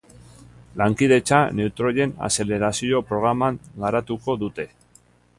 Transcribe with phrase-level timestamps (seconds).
[0.81, 4.65] Lankidetza neutroien azelerazio programan garatuko dute.